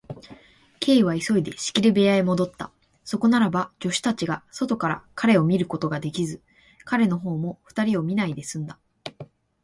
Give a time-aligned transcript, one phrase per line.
[0.79, 2.71] Ｋ は急いで仕切り部屋へもどった。
[3.03, 6.41] そこならば、助手たちが外から彼を見ることができず、
[6.85, 8.79] 彼のほうも二人を見ないですんだ。